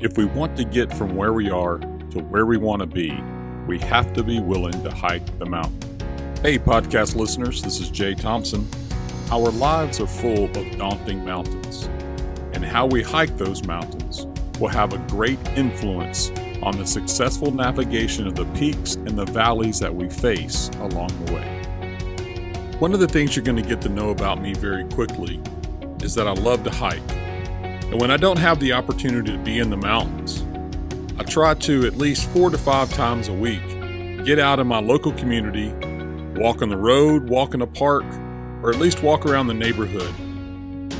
If 0.00 0.16
we 0.16 0.24
want 0.26 0.56
to 0.56 0.64
get 0.64 0.92
from 0.92 1.16
where 1.16 1.32
we 1.32 1.50
are 1.50 1.78
to 1.78 2.20
where 2.20 2.46
we 2.46 2.56
want 2.56 2.80
to 2.80 2.86
be, 2.86 3.12
we 3.66 3.78
have 3.80 4.12
to 4.14 4.22
be 4.22 4.40
willing 4.40 4.82
to 4.82 4.90
hike 4.90 5.38
the 5.38 5.46
mountain. 5.46 5.98
Hey, 6.42 6.58
podcast 6.58 7.16
listeners, 7.16 7.62
this 7.62 7.80
is 7.80 7.90
Jay 7.90 8.14
Thompson. 8.14 8.68
Our 9.30 9.50
lives 9.50 10.00
are 10.00 10.06
full 10.06 10.44
of 10.44 10.78
daunting 10.78 11.24
mountains, 11.24 11.88
and 12.54 12.64
how 12.64 12.86
we 12.86 13.02
hike 13.02 13.36
those 13.36 13.64
mountains 13.64 14.26
will 14.58 14.68
have 14.68 14.92
a 14.92 14.98
great 15.08 15.38
influence 15.56 16.30
on 16.62 16.76
the 16.78 16.86
successful 16.86 17.50
navigation 17.50 18.26
of 18.26 18.34
the 18.34 18.44
peaks 18.46 18.94
and 18.94 19.18
the 19.18 19.26
valleys 19.26 19.78
that 19.80 19.94
we 19.94 20.08
face 20.08 20.70
along 20.80 21.08
the 21.26 21.32
way. 21.34 21.58
One 22.78 22.94
of 22.94 23.00
the 23.00 23.08
things 23.08 23.34
you're 23.34 23.44
going 23.44 23.62
to 23.62 23.68
get 23.68 23.80
to 23.82 23.88
know 23.88 24.10
about 24.10 24.40
me 24.40 24.54
very 24.54 24.84
quickly 24.84 25.40
is 26.02 26.14
that 26.14 26.28
I 26.28 26.32
love 26.32 26.62
to 26.64 26.70
hike. 26.70 27.02
And 27.90 28.00
when 28.00 28.10
I 28.10 28.18
don't 28.18 28.38
have 28.38 28.60
the 28.60 28.72
opportunity 28.74 29.32
to 29.32 29.38
be 29.38 29.58
in 29.58 29.70
the 29.70 29.76
mountains, 29.76 30.44
I 31.18 31.24
try 31.24 31.54
to 31.54 31.86
at 31.86 31.96
least 31.96 32.28
four 32.30 32.50
to 32.50 32.58
five 32.58 32.92
times 32.92 33.28
a 33.28 33.32
week 33.32 33.62
get 34.24 34.38
out 34.38 34.58
in 34.58 34.66
my 34.66 34.78
local 34.78 35.12
community, 35.12 35.72
walk 36.38 36.60
on 36.60 36.68
the 36.68 36.76
road, 36.76 37.30
walk 37.30 37.54
in 37.54 37.62
a 37.62 37.66
park, 37.66 38.04
or 38.62 38.68
at 38.68 38.76
least 38.76 39.02
walk 39.02 39.24
around 39.24 39.46
the 39.46 39.54
neighborhood. 39.54 40.12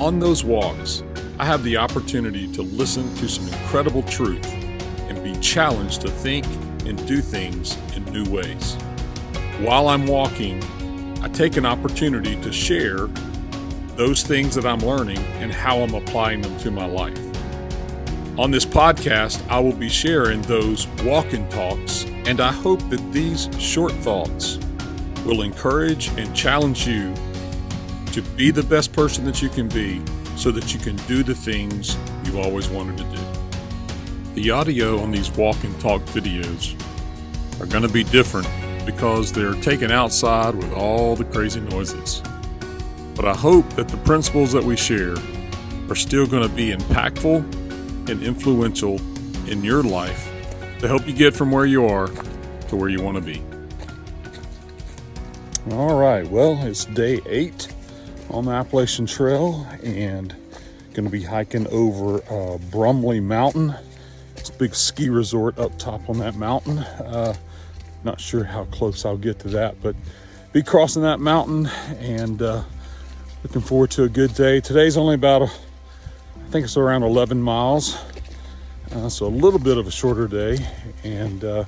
On 0.00 0.20
those 0.20 0.44
walks, 0.44 1.02
I 1.40 1.44
have 1.44 1.64
the 1.64 1.76
opportunity 1.76 2.50
to 2.52 2.62
listen 2.62 3.12
to 3.16 3.28
some 3.28 3.48
incredible 3.48 4.04
truth 4.04 4.46
and 5.08 5.22
be 5.24 5.34
challenged 5.40 6.02
to 6.02 6.08
think 6.08 6.46
and 6.86 7.04
do 7.08 7.20
things 7.20 7.76
in 7.96 8.04
new 8.12 8.30
ways. 8.30 8.74
While 9.58 9.88
I'm 9.88 10.06
walking, 10.06 10.62
I 11.20 11.28
take 11.28 11.56
an 11.56 11.66
opportunity 11.66 12.40
to 12.42 12.52
share 12.52 13.08
those 13.96 14.22
things 14.22 14.54
that 14.54 14.66
I'm 14.66 14.80
learning 14.80 15.18
and 15.40 15.52
how 15.52 15.78
I'm 15.80 15.94
applying 15.94 16.42
them 16.42 16.56
to 16.58 16.70
my 16.70 16.86
life. 16.86 17.18
On 18.38 18.50
this 18.50 18.66
podcast, 18.66 19.42
I 19.48 19.58
will 19.58 19.72
be 19.72 19.88
sharing 19.88 20.42
those 20.42 20.86
walk 21.02 21.32
and 21.32 21.50
talks, 21.50 22.04
and 22.26 22.40
I 22.40 22.52
hope 22.52 22.86
that 22.90 23.00
these 23.10 23.48
short 23.58 23.92
thoughts 23.92 24.58
will 25.24 25.40
encourage 25.40 26.08
and 26.18 26.36
challenge 26.36 26.86
you 26.86 27.14
to 28.12 28.20
be 28.36 28.50
the 28.50 28.62
best 28.62 28.92
person 28.92 29.24
that 29.24 29.40
you 29.40 29.48
can 29.48 29.68
be 29.68 30.02
so 30.36 30.50
that 30.50 30.74
you 30.74 30.80
can 30.80 30.96
do 31.08 31.22
the 31.22 31.34
things 31.34 31.96
you've 32.24 32.38
always 32.38 32.68
wanted 32.68 32.98
to 32.98 33.04
do. 33.04 33.22
The 34.34 34.50
audio 34.50 35.00
on 35.00 35.10
these 35.10 35.30
walk 35.30 35.64
and 35.64 35.80
talk 35.80 36.02
videos 36.02 36.78
are 37.58 37.66
going 37.66 37.82
to 37.82 37.88
be 37.88 38.04
different 38.04 38.46
because 38.84 39.32
they're 39.32 39.54
taken 39.54 39.90
outside 39.90 40.54
with 40.54 40.72
all 40.74 41.16
the 41.16 41.24
crazy 41.24 41.60
noises. 41.60 42.22
But 43.16 43.24
I 43.24 43.34
hope 43.34 43.68
that 43.70 43.88
the 43.88 43.96
principles 43.98 44.52
that 44.52 44.62
we 44.62 44.76
share 44.76 45.16
are 45.88 45.94
still 45.94 46.26
going 46.26 46.46
to 46.46 46.54
be 46.54 46.70
impactful 46.70 48.08
and 48.08 48.22
influential 48.22 49.00
in 49.48 49.64
your 49.64 49.82
life 49.82 50.30
to 50.80 50.86
help 50.86 51.06
you 51.06 51.14
get 51.14 51.34
from 51.34 51.50
where 51.50 51.66
you 51.66 51.86
are 51.86 52.08
to 52.68 52.76
where 52.76 52.88
you 52.88 53.00
want 53.00 53.16
to 53.16 53.22
be. 53.22 53.42
All 55.70 55.98
right, 55.98 56.28
well, 56.28 56.64
it's 56.64 56.84
day 56.84 57.20
eight 57.26 57.68
on 58.30 58.44
the 58.44 58.52
Appalachian 58.52 59.06
Trail 59.06 59.66
and 59.82 60.34
going 60.92 61.04
to 61.04 61.10
be 61.10 61.22
hiking 61.22 61.66
over 61.68 62.22
uh, 62.30 62.58
Bromley 62.70 63.20
Mountain. 63.20 63.74
It's 64.36 64.50
a 64.50 64.52
big 64.52 64.74
ski 64.74 65.08
resort 65.08 65.58
up 65.58 65.76
top 65.78 66.08
on 66.08 66.18
that 66.18 66.34
mountain. 66.36 66.78
Uh, 66.78 67.34
not 68.04 68.20
sure 68.20 68.44
how 68.44 68.64
close 68.66 69.04
I'll 69.04 69.16
get 69.16 69.38
to 69.40 69.48
that, 69.48 69.82
but 69.82 69.96
be 70.52 70.62
crossing 70.62 71.02
that 71.02 71.18
mountain 71.18 71.66
and 71.98 72.40
uh, 72.40 72.62
looking 73.42 73.60
forward 73.60 73.90
to 73.92 74.04
a 74.04 74.08
good 74.08 74.34
day. 74.34 74.60
Today's 74.60 74.96
only 74.96 75.14
about, 75.14 75.42
I 75.42 76.50
think 76.50 76.64
it's 76.64 76.76
around 76.76 77.02
11 77.02 77.40
miles, 77.40 77.96
uh, 78.92 79.08
so 79.08 79.26
a 79.26 79.28
little 79.28 79.58
bit 79.58 79.78
of 79.78 79.86
a 79.86 79.90
shorter 79.90 80.28
day. 80.28 80.58
And 81.04 81.44
uh, 81.44 81.64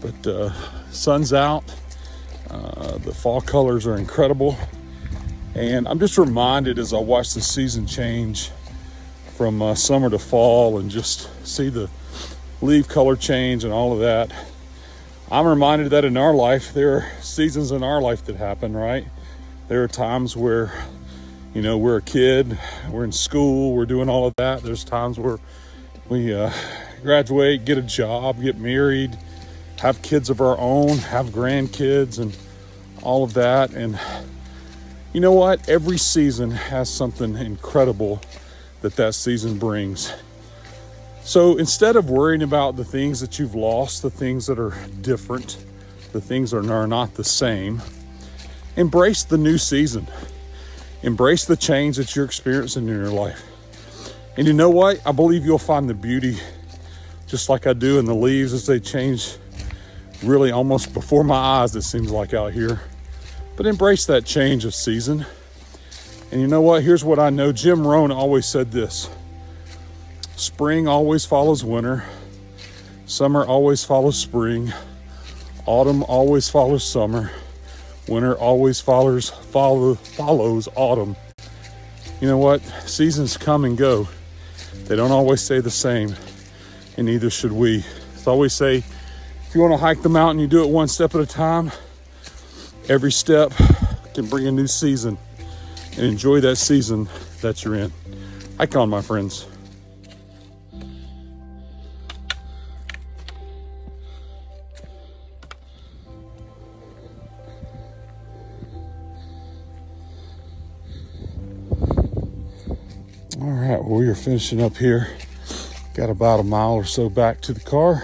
but 0.00 0.26
uh, 0.26 0.52
sun's 0.90 1.32
out. 1.32 1.64
the 2.48 3.14
fall 3.14 3.40
colors 3.40 3.86
are 3.86 3.96
incredible. 3.96 4.56
And 5.54 5.88
I'm 5.88 5.98
just 5.98 6.18
reminded 6.18 6.78
as 6.78 6.92
I 6.92 6.98
watch 6.98 7.32
the 7.32 7.40
season 7.40 7.86
change 7.86 8.50
from 9.36 9.62
uh, 9.62 9.74
summer 9.74 10.10
to 10.10 10.18
fall 10.18 10.78
and 10.78 10.90
just 10.90 11.28
see 11.46 11.68
the 11.68 11.88
leaf 12.60 12.88
color 12.88 13.16
change 13.16 13.64
and 13.64 13.72
all 13.72 13.92
of 13.92 14.00
that. 14.00 14.32
I'm 15.30 15.46
reminded 15.46 15.90
that 15.90 16.04
in 16.04 16.16
our 16.16 16.34
life, 16.34 16.72
there 16.72 16.96
are 16.96 17.12
seasons 17.20 17.72
in 17.72 17.82
our 17.82 18.00
life 18.00 18.24
that 18.26 18.36
happen, 18.36 18.76
right? 18.76 19.06
There 19.68 19.82
are 19.82 19.88
times 19.88 20.36
where, 20.36 20.72
you 21.56 21.62
know, 21.62 21.78
we're 21.78 21.96
a 21.96 22.02
kid, 22.02 22.58
we're 22.90 23.04
in 23.04 23.12
school, 23.12 23.72
we're 23.72 23.86
doing 23.86 24.10
all 24.10 24.26
of 24.26 24.36
that. 24.36 24.62
There's 24.62 24.84
times 24.84 25.18
where 25.18 25.38
we 26.06 26.34
uh, 26.34 26.52
graduate, 27.00 27.64
get 27.64 27.78
a 27.78 27.82
job, 27.82 28.42
get 28.42 28.58
married, 28.58 29.16
have 29.78 30.02
kids 30.02 30.28
of 30.28 30.42
our 30.42 30.58
own, 30.58 30.98
have 30.98 31.28
grandkids, 31.28 32.18
and 32.18 32.36
all 33.02 33.24
of 33.24 33.32
that. 33.32 33.72
And 33.72 33.98
you 35.14 35.22
know 35.22 35.32
what? 35.32 35.66
Every 35.66 35.96
season 35.96 36.50
has 36.50 36.92
something 36.92 37.34
incredible 37.38 38.20
that 38.82 38.96
that 38.96 39.14
season 39.14 39.58
brings. 39.58 40.12
So 41.22 41.56
instead 41.56 41.96
of 41.96 42.10
worrying 42.10 42.42
about 42.42 42.76
the 42.76 42.84
things 42.84 43.18
that 43.20 43.38
you've 43.38 43.54
lost, 43.54 44.02
the 44.02 44.10
things 44.10 44.46
that 44.48 44.58
are 44.58 44.74
different, 45.00 45.56
the 46.12 46.20
things 46.20 46.50
that 46.50 46.70
are 46.70 46.86
not 46.86 47.14
the 47.14 47.24
same, 47.24 47.80
embrace 48.76 49.24
the 49.24 49.38
new 49.38 49.56
season. 49.56 50.06
Embrace 51.06 51.44
the 51.44 51.56
change 51.56 51.96
that 51.98 52.16
you're 52.16 52.24
experiencing 52.24 52.88
in 52.88 52.94
your 52.94 53.10
life. 53.10 53.44
And 54.36 54.44
you 54.44 54.52
know 54.52 54.68
what? 54.68 55.00
I 55.06 55.12
believe 55.12 55.46
you'll 55.46 55.56
find 55.56 55.88
the 55.88 55.94
beauty, 55.94 56.36
just 57.28 57.48
like 57.48 57.68
I 57.68 57.74
do 57.74 58.00
in 58.00 58.06
the 58.06 58.14
leaves 58.14 58.52
as 58.52 58.66
they 58.66 58.80
change 58.80 59.36
really 60.24 60.50
almost 60.50 60.92
before 60.92 61.22
my 61.22 61.36
eyes, 61.36 61.76
it 61.76 61.82
seems 61.82 62.10
like 62.10 62.34
out 62.34 62.52
here. 62.52 62.80
But 63.54 63.66
embrace 63.66 64.04
that 64.06 64.24
change 64.24 64.64
of 64.64 64.74
season. 64.74 65.24
And 66.32 66.40
you 66.40 66.48
know 66.48 66.60
what? 66.60 66.82
Here's 66.82 67.04
what 67.04 67.20
I 67.20 67.30
know 67.30 67.52
Jim 67.52 67.86
Rohn 67.86 68.10
always 68.10 68.44
said 68.44 68.72
this 68.72 69.08
Spring 70.34 70.88
always 70.88 71.24
follows 71.24 71.62
winter, 71.62 72.02
summer 73.06 73.46
always 73.46 73.84
follows 73.84 74.18
spring, 74.18 74.72
autumn 75.66 76.02
always 76.02 76.48
follows 76.48 76.82
summer, 76.84 77.30
winter 78.08 78.34
always 78.34 78.80
follows, 78.80 79.30
follow, 79.30 79.94
follows 79.94 80.68
autumn. 80.74 81.16
You 82.20 82.28
know 82.28 82.38
what? 82.38 82.62
Seasons 82.86 83.36
come 83.36 83.64
and 83.64 83.76
go. 83.76 84.08
They 84.84 84.96
don't 84.96 85.10
always 85.10 85.40
stay 85.40 85.60
the 85.60 85.70
same, 85.70 86.14
and 86.96 87.06
neither 87.06 87.30
should 87.30 87.52
we. 87.52 87.84
I 88.26 88.30
always 88.30 88.52
say 88.52 88.78
if 88.78 89.54
you 89.54 89.60
want 89.60 89.72
to 89.72 89.78
hike 89.78 90.02
the 90.02 90.08
mountain, 90.08 90.40
you 90.40 90.48
do 90.48 90.62
it 90.64 90.68
one 90.68 90.88
step 90.88 91.14
at 91.14 91.20
a 91.20 91.26
time. 91.26 91.70
Every 92.88 93.12
step 93.12 93.52
can 94.14 94.26
bring 94.26 94.46
a 94.46 94.52
new 94.52 94.66
season 94.66 95.18
and 95.92 96.04
enjoy 96.04 96.40
that 96.40 96.56
season 96.56 97.08
that 97.42 97.64
you're 97.64 97.76
in. 97.76 97.92
Hike 98.58 98.74
on, 98.76 98.88
my 98.90 99.02
friends. 99.02 99.46
All 113.40 113.50
right, 113.50 113.82
well, 113.84 113.98
we 113.98 114.08
are 114.08 114.14
finishing 114.14 114.62
up 114.62 114.76
here. 114.76 115.08
Got 115.94 116.10
about 116.10 116.40
a 116.40 116.44
mile 116.44 116.74
or 116.74 116.84
so 116.84 117.08
back 117.08 117.40
to 117.42 117.52
the 117.52 117.60
car 117.60 118.02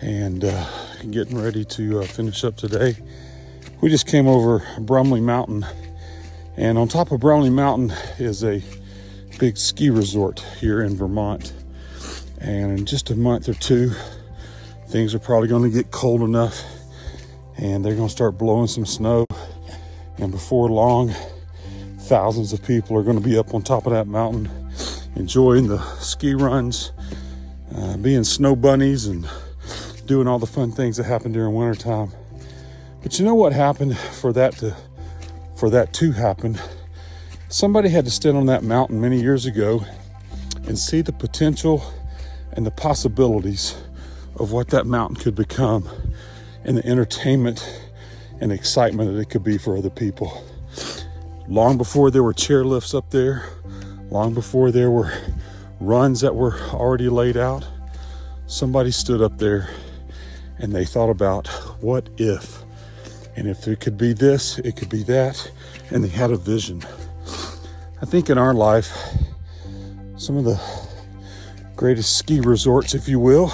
and 0.00 0.44
uh, 0.44 0.66
getting 1.10 1.40
ready 1.40 1.64
to 1.64 2.00
uh, 2.00 2.02
finish 2.04 2.44
up 2.44 2.56
today 2.56 2.96
we 3.80 3.88
just 3.88 4.06
came 4.06 4.26
over 4.26 4.66
Bromley 4.80 5.20
Mountain, 5.20 5.64
and 6.56 6.76
on 6.76 6.88
top 6.88 7.12
of 7.12 7.20
Bromley 7.20 7.50
Mountain 7.50 7.92
is 8.18 8.42
a 8.42 8.60
big 9.38 9.56
ski 9.56 9.88
resort 9.88 10.40
here 10.58 10.82
in 10.82 10.96
Vermont. 10.96 11.52
And 12.40 12.76
in 12.76 12.86
just 12.86 13.10
a 13.10 13.16
month 13.16 13.48
or 13.48 13.54
two, 13.54 13.92
things 14.88 15.14
are 15.14 15.20
probably 15.20 15.48
going 15.48 15.62
to 15.62 15.70
get 15.70 15.90
cold 15.90 16.22
enough 16.22 16.62
and 17.56 17.84
they're 17.84 17.96
going 17.96 18.06
to 18.08 18.12
start 18.12 18.38
blowing 18.38 18.68
some 18.68 18.86
snow. 18.86 19.26
And 20.18 20.30
before 20.30 20.68
long, 20.68 21.12
thousands 22.08 22.54
of 22.54 22.64
people 22.64 22.96
are 22.96 23.02
going 23.02 23.20
to 23.20 23.22
be 23.22 23.36
up 23.36 23.52
on 23.52 23.60
top 23.60 23.84
of 23.84 23.92
that 23.92 24.06
mountain 24.06 24.48
enjoying 25.14 25.66
the 25.66 25.78
ski 25.96 26.32
runs, 26.32 26.90
uh, 27.74 27.98
being 27.98 28.24
snow 28.24 28.56
bunnies, 28.56 29.06
and 29.06 29.28
doing 30.06 30.26
all 30.26 30.38
the 30.38 30.46
fun 30.46 30.72
things 30.72 30.96
that 30.96 31.04
happen 31.04 31.32
during 31.32 31.54
wintertime. 31.54 32.10
But 33.02 33.18
you 33.18 33.26
know 33.26 33.34
what 33.34 33.52
happened 33.52 33.98
for 33.98 34.32
that 34.32 34.54
to 34.54 34.74
for 35.58 35.68
that 35.68 35.92
to 35.94 36.12
happen? 36.12 36.58
Somebody 37.48 37.90
had 37.90 38.06
to 38.06 38.10
stand 38.10 38.38
on 38.38 38.46
that 38.46 38.62
mountain 38.62 39.00
many 39.00 39.20
years 39.20 39.44
ago 39.44 39.84
and 40.66 40.78
see 40.78 41.02
the 41.02 41.12
potential 41.12 41.82
and 42.52 42.64
the 42.64 42.70
possibilities 42.70 43.76
of 44.36 44.50
what 44.50 44.68
that 44.68 44.86
mountain 44.86 45.16
could 45.16 45.34
become 45.34 45.86
and 46.64 46.78
the 46.78 46.86
entertainment 46.86 47.82
and 48.40 48.50
excitement 48.50 49.12
that 49.12 49.18
it 49.18 49.28
could 49.28 49.44
be 49.44 49.58
for 49.58 49.76
other 49.76 49.90
people. 49.90 50.42
Long 51.48 51.78
before 51.78 52.10
there 52.10 52.22
were 52.22 52.34
chairlifts 52.34 52.94
up 52.94 53.10
there, 53.10 53.48
long 54.10 54.34
before 54.34 54.70
there 54.70 54.90
were 54.90 55.10
runs 55.80 56.20
that 56.20 56.34
were 56.34 56.60
already 56.72 57.08
laid 57.08 57.38
out. 57.38 57.66
Somebody 58.46 58.90
stood 58.90 59.22
up 59.22 59.38
there 59.38 59.70
and 60.58 60.74
they 60.74 60.84
thought 60.84 61.08
about 61.08 61.46
what 61.80 62.10
if, 62.18 62.62
and 63.34 63.48
if 63.48 63.66
it 63.66 63.80
could 63.80 63.96
be 63.96 64.12
this, 64.12 64.58
it 64.58 64.76
could 64.76 64.90
be 64.90 65.02
that, 65.04 65.50
and 65.90 66.04
they 66.04 66.08
had 66.08 66.30
a 66.30 66.36
vision. 66.36 66.82
I 68.02 68.04
think 68.04 68.28
in 68.28 68.36
our 68.36 68.52
life, 68.52 68.94
some 70.18 70.36
of 70.36 70.44
the 70.44 70.60
greatest 71.76 72.18
ski 72.18 72.40
resorts, 72.40 72.94
if 72.94 73.08
you 73.08 73.18
will, 73.18 73.50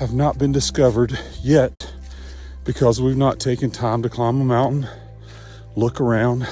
have 0.00 0.12
not 0.12 0.36
been 0.36 0.50
discovered 0.50 1.16
yet 1.42 1.92
because 2.64 3.00
we've 3.00 3.16
not 3.16 3.38
taken 3.38 3.70
time 3.70 4.02
to 4.02 4.08
climb 4.08 4.40
a 4.40 4.44
mountain, 4.44 4.88
look 5.76 6.00
around, 6.00 6.48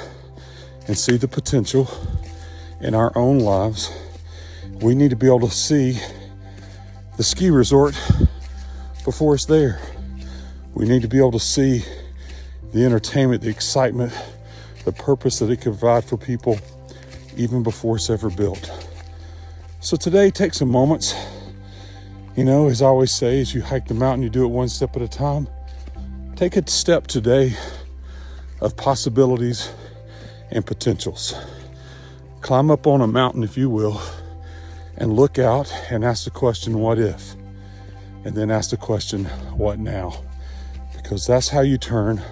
and 0.87 0.97
see 0.97 1.17
the 1.17 1.29
potential 1.29 1.89
in 2.81 2.95
our 2.95 3.17
own 3.17 3.39
lives. 3.39 3.91
We 4.81 4.95
need 4.95 5.11
to 5.11 5.17
be 5.17 5.27
able 5.27 5.49
to 5.49 5.51
see 5.51 5.99
the 7.17 7.23
ski 7.23 7.51
resort 7.51 7.95
before 9.05 9.35
it's 9.35 9.47
there. 9.47 9.81
We 10.75 10.87
need 10.87 11.03
to 11.03 11.09
be 11.09 11.19
able 11.19 11.33
to 11.33 11.41
see 11.41 11.83
the 12.73 12.85
entertainment, 12.85 13.43
the 13.43 13.49
excitement, 13.49 14.13
the 14.85 14.93
purpose 14.93 15.39
that 15.39 15.51
it 15.51 15.63
can 15.63 15.73
provide 15.73 16.05
for 16.05 16.17
people 16.17 16.59
even 17.37 17.63
before 17.63 17.97
it's 17.97 18.11
ever 18.11 18.31
built. 18.31 18.71
So 19.81 19.97
today, 19.97 20.31
take 20.31 20.55
some 20.55 20.69
moments. 20.69 21.15
You 22.37 22.45
know, 22.45 22.69
as 22.69 22.83
I 22.83 22.87
always 22.87 23.13
say, 23.13 23.41
as 23.41 23.55
you 23.55 23.63
hike 23.63 23.87
the 23.87 23.95
mountain, 23.95 24.23
you 24.23 24.29
do 24.29 24.45
it 24.45 24.49
one 24.49 24.69
step 24.69 24.95
at 24.97 25.03
a 25.03 25.09
time. 25.09 25.49
Take 26.35 26.57
a 26.57 26.69
step 26.69 27.07
today 27.07 27.55
of 28.61 28.77
possibilities 28.77 29.71
and 30.51 30.65
potentials. 30.65 31.35
Climb 32.41 32.71
up 32.71 32.87
on 32.87 33.01
a 33.01 33.07
mountain, 33.07 33.43
if 33.43 33.57
you 33.57 33.69
will, 33.69 34.01
and 34.97 35.13
look 35.13 35.39
out 35.39 35.73
and 35.91 36.05
ask 36.05 36.25
the 36.25 36.31
question, 36.31 36.79
what 36.79 36.99
if? 36.99 37.35
And 38.25 38.35
then 38.35 38.51
ask 38.51 38.71
the 38.71 38.77
question, 38.77 39.25
what 39.57 39.79
now? 39.79 40.23
Because 40.95 41.27
that's 41.27 41.49
how 41.49 41.61
you 41.61 41.79
turn 41.79 42.23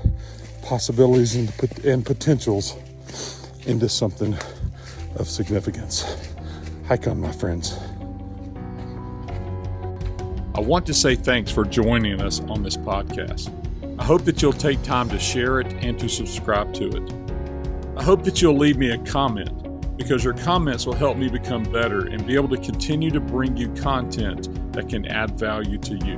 possibilities 0.63 1.35
and, 1.37 2.07
potentials 2.07 2.77
into 3.67 3.89
something 3.89 4.35
of 5.17 5.29
significance. 5.29 6.05
Hike 6.89 7.07
on, 7.07 7.21
my 7.21 7.33
friends. 7.33 7.79
I 10.55 10.61
want 10.61 10.87
to 10.87 10.95
say 10.95 11.17
thanks 11.17 11.51
for 11.51 11.65
joining 11.65 12.21
us 12.21 12.41
on 12.41 12.63
this 12.63 12.77
podcast. 12.77 13.53
I 13.99 14.05
hope 14.05 14.25
that 14.25 14.41
you'll 14.41 14.53
take 14.53 14.83
time 14.83 15.09
to 15.11 15.19
share 15.19 15.61
it 15.61 15.67
and 15.85 15.99
to 15.99 16.09
subscribe 16.09 16.73
to 16.75 16.89
it. 16.89 17.34
I 17.97 18.03
hope 18.03 18.25
that 18.25 18.43
you'll 18.43 18.59
leave 18.59 18.77
me 18.77 18.91
a 18.91 18.99
comment 18.99 19.97
because 19.97 20.25
your 20.25 20.35
comments 20.35 20.85
will 20.85 20.95
help 20.95 21.17
me 21.17 21.29
become 21.29 21.63
better 21.63 22.09
and 22.09 22.27
be 22.27 22.35
able 22.35 22.49
to 22.49 22.57
continue 22.57 23.13
to 23.13 23.21
bring 23.21 23.57
you 23.57 23.73
content 23.75 24.73
that 24.73 24.89
can 24.89 25.07
add 25.07 25.39
value 25.39 25.79
to 25.79 25.95
you. 26.05 26.17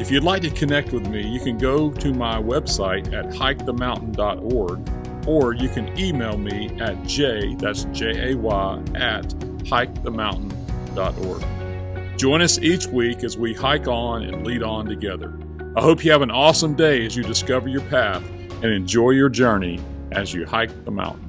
If 0.00 0.10
you'd 0.10 0.24
like 0.24 0.42
to 0.42 0.50
connect 0.50 0.92
with 0.92 1.06
me, 1.06 1.24
you 1.24 1.38
can 1.38 1.56
go 1.56 1.92
to 1.92 2.12
my 2.12 2.42
website 2.42 3.12
at 3.12 3.26
hikethemountain.org 3.26 5.28
or 5.28 5.54
you 5.54 5.68
can 5.68 5.96
email 5.96 6.36
me 6.36 6.70
at 6.80 7.00
j, 7.04 7.54
that's 7.54 7.84
J-A-Y, 7.92 8.82
at 8.96 9.24
hikethemountain.org. 9.24 12.18
Join 12.18 12.42
us 12.42 12.58
each 12.58 12.88
week 12.88 13.22
as 13.22 13.38
we 13.38 13.54
hike 13.54 13.86
on 13.86 14.24
and 14.24 14.44
lead 14.44 14.64
on 14.64 14.86
together. 14.86 15.38
I 15.76 15.80
hope 15.80 16.04
you 16.04 16.10
have 16.10 16.22
an 16.22 16.32
awesome 16.32 16.74
day 16.74 17.06
as 17.06 17.14
you 17.14 17.22
discover 17.22 17.68
your 17.68 17.82
path 17.82 18.28
and 18.62 18.64
enjoy 18.64 19.10
your 19.10 19.28
journey 19.28 19.78
as 20.12 20.32
you 20.32 20.46
hike 20.46 20.84
the 20.84 20.90
mountain. 20.90 21.27